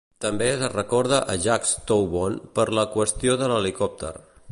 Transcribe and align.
També 0.23 0.45
es 0.51 0.63
recorda 0.75 1.19
a 1.33 1.35
Jacques 1.43 1.73
Toubon 1.91 2.39
per 2.59 2.65
la 2.79 2.87
"qüestió 2.95 3.37
de 3.43 3.51
l'helicòpter". 3.53 4.13